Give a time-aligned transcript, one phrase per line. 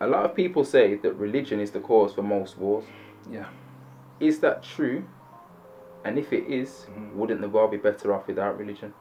[0.00, 2.84] A lot of people say that religion is the cause for most wars.
[3.30, 3.46] Yeah.
[4.20, 5.04] Is that true?
[6.04, 7.14] And if it is, Mhm.
[7.14, 8.92] wouldn't the world be better off without religion?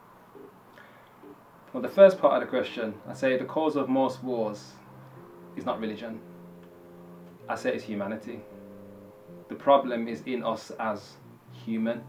[1.74, 4.74] Well, the first part of the question, I say the cause of most wars
[5.56, 6.20] is not religion.
[7.49, 8.42] I say it's humanity.
[9.49, 11.17] The problem is in us as
[11.52, 12.03] human.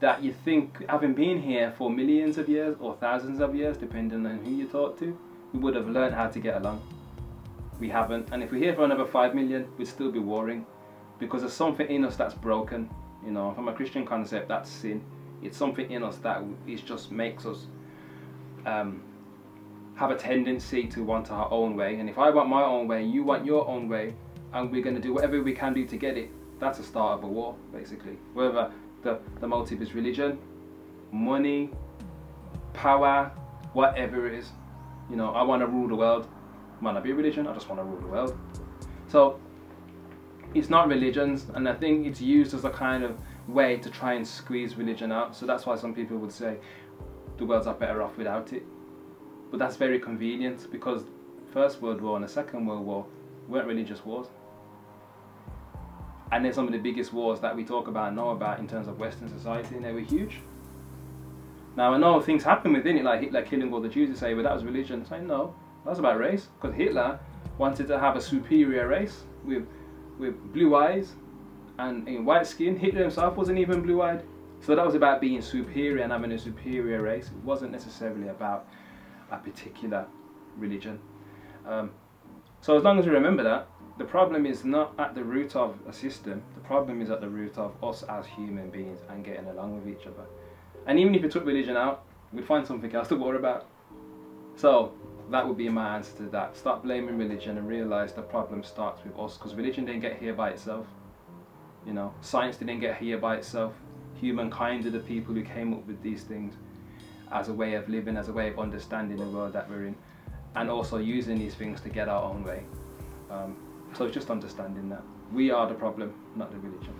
[0.00, 4.24] That you think, having been here for millions of years or thousands of years, depending
[4.26, 5.16] on who you talk to,
[5.52, 6.80] we would have learned how to get along.
[7.80, 8.28] We haven't.
[8.30, 10.66] And if we're here for another five million, we'd still be warring.
[11.18, 12.88] Because there's something in us that's broken.
[13.24, 15.02] You know, from a Christian concept, that's sin.
[15.42, 17.66] It's something in us that it just makes us
[18.66, 19.02] um,
[19.94, 21.96] have a tendency to want our own way.
[21.96, 24.14] And if I want my own way, you want your own way,
[24.52, 27.18] and we're going to do whatever we can do to get it, that's a start
[27.18, 28.18] of a war, basically.
[28.34, 28.70] Whether
[29.02, 30.38] the, the motive is religion,
[31.12, 31.70] money,
[32.72, 33.30] power,
[33.72, 34.50] whatever it is.
[35.08, 36.28] You know, I want to rule the world.
[36.80, 38.38] Might not be religion, I just want to rule the world.
[39.08, 39.38] So,
[40.54, 44.14] it's not religions, and I think it's used as a kind of way to try
[44.14, 45.36] and squeeze religion out.
[45.36, 46.56] So that's why some people would say
[47.36, 48.62] the world's are better off without it.
[49.50, 51.04] But that's very convenient because
[51.52, 53.06] First World War and the Second World War
[53.48, 54.28] weren't religious wars.
[56.32, 58.68] And they're some of the biggest wars that we talk about and know about in
[58.68, 60.38] terms of Western society, and they were huge.
[61.76, 64.08] Now I know things happen within it, like Hitler killing all the Jews.
[64.08, 65.54] You say, "Well, that was religion." It's no,
[65.84, 67.18] that's about race, because Hitler
[67.58, 69.66] wanted to have a superior race with
[70.18, 71.14] with blue eyes
[71.78, 72.76] and in white skin.
[72.76, 74.22] Hitler himself wasn't even blue-eyed,
[74.60, 77.26] so that was about being superior and having a superior race.
[77.28, 78.66] It wasn't necessarily about
[79.30, 80.06] a particular
[80.58, 80.98] religion.
[81.66, 81.90] Um,
[82.60, 83.66] so as long as we remember that,
[83.96, 86.42] the problem is not at the root of a system.
[86.54, 89.88] The problem is at the root of us as human beings and getting along with
[89.88, 90.26] each other.
[90.86, 93.66] And even if you took religion out, we'd find something else to worry about.
[94.56, 94.92] So
[95.30, 96.56] that would be my answer to that.
[96.56, 100.34] Stop blaming religion and realize the problem starts with us because religion didn't get here
[100.34, 100.86] by itself.
[101.86, 103.72] You know, science didn't get here by itself.
[104.20, 106.54] Humankind are the people who came up with these things
[107.32, 109.94] as a way of living, as a way of understanding the world that we're in,
[110.56, 112.64] and also using these things to get our own way.
[113.30, 113.56] Um,
[113.96, 115.02] so it's just understanding that
[115.32, 116.94] we are the problem, not the religion.